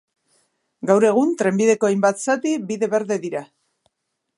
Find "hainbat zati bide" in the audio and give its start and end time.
1.91-2.91